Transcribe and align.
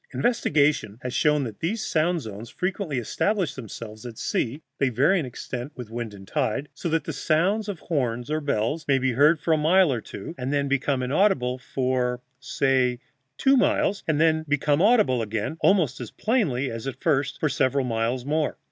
Investigation 0.15 0.97
has 1.03 1.13
shown 1.13 1.43
that 1.43 1.59
these 1.59 1.85
sound 1.85 2.21
zones 2.21 2.49
frequently 2.49 2.97
establish 2.97 3.53
themselves 3.53 4.03
at 4.03 4.17
sea 4.17 4.63
(they 4.79 4.89
vary 4.89 5.19
in 5.19 5.27
extent 5.27 5.73
with 5.75 5.91
wind 5.91 6.11
and 6.15 6.27
tide), 6.27 6.69
so 6.73 6.89
that 6.89 7.03
the 7.03 7.13
sound 7.13 7.69
of 7.69 7.81
horn 7.81 8.23
or 8.27 8.41
bell 8.41 8.81
may 8.87 8.97
be 8.97 9.11
heard 9.11 9.39
for 9.39 9.51
a 9.53 9.57
mile 9.57 9.93
or 9.93 10.01
two, 10.01 10.33
and 10.39 10.51
then 10.51 10.67
become 10.67 11.03
inaudible 11.03 11.59
for, 11.59 12.19
say, 12.39 12.99
two 13.37 13.55
miles, 13.55 14.03
and 14.07 14.19
then 14.19 14.43
become 14.47 14.81
audible 14.81 15.21
again, 15.21 15.55
almost 15.59 16.01
as 16.01 16.09
plainly 16.09 16.71
as 16.71 16.87
at 16.87 16.99
first, 16.99 17.39
for 17.39 17.47
several 17.47 17.85
miles 17.85 18.25
more. 18.25 18.57